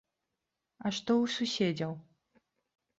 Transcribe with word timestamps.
А 0.85 0.93
што 0.99 1.11
ў 1.23 1.25
суседзяў? 1.37 1.91